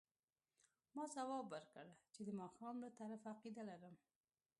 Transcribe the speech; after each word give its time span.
ما 0.95 1.03
ځواب 1.15 1.45
ورکړ 1.51 1.85
چې 2.13 2.21
د 2.23 2.29
ماښام 2.39 2.75
له 2.83 2.89
طرفه 2.99 3.27
عقیده 3.33 3.61
لرم. 3.69 3.95